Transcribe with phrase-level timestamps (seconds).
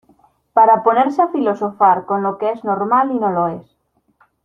[0.55, 3.77] para ponerse a filosofar con lo que es normal y no lo es.